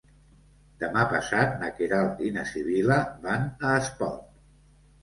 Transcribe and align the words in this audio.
Demà 0.83 1.03
passat 1.11 1.53
na 1.65 1.69
Queralt 1.81 2.25
i 2.31 2.35
na 2.39 2.49
Sibil·la 2.55 2.99
van 3.29 3.49
a 3.69 3.79
Espot. 3.85 4.23